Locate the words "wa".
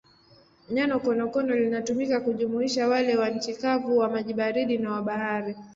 3.17-3.29, 3.97-4.09, 4.91-5.01